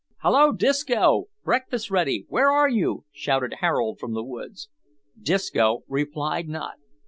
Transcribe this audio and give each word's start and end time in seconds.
"Hallo, 0.21 0.51
Disco! 0.51 1.25
breakfast's 1.43 1.91
ready 1.91 2.25
where 2.27 2.49
are 2.49 2.67
you?" 2.67 3.05
shouted 3.13 3.57
Harold 3.59 3.99
from 3.99 4.15
the 4.15 4.23
woods. 4.23 4.67
Disco 5.21 5.83
replied 5.87 6.47
not. 6.49 6.77